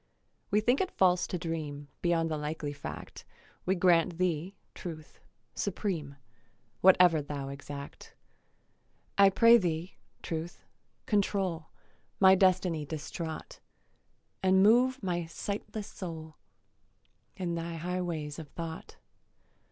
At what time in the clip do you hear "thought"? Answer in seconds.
18.49-18.97